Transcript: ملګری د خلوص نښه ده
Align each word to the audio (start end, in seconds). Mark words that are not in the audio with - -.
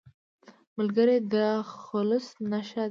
ملګری 0.77 1.17
د 1.33 1.35
خلوص 1.85 2.27
نښه 2.49 2.75
ده 2.77 2.79